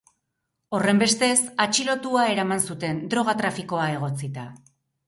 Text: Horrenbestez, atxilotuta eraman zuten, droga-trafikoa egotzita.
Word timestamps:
Horrenbestez, 0.77 1.43
atxilotuta 1.67 2.25
eraman 2.33 2.65
zuten, 2.71 3.07
droga-trafikoa 3.15 3.89
egotzita. 3.99 4.53